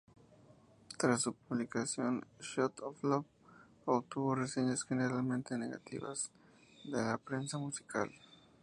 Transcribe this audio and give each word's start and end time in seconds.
Tras 0.97 1.21
su 1.21 1.35
publicación, 1.35 2.25
"Shot 2.39 2.79
of 2.79 3.03
Love" 3.03 3.27
obtuvo 3.85 4.33
reseñas 4.33 4.83
generalmente 4.83 5.59
negativas 5.59 6.31
de 6.85 6.97
la 7.03 7.19
prensa 7.19 7.59
musical. 7.59 8.09